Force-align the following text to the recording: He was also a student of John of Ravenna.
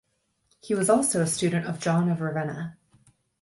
He 0.59 0.73
was 0.73 0.89
also 0.89 1.21
a 1.21 1.27
student 1.27 1.67
of 1.67 1.79
John 1.79 2.09
of 2.09 2.21
Ravenna. 2.21 2.75